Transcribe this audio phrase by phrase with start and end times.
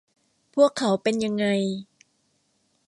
[0.55, 1.45] พวกเขาเป็นยังไง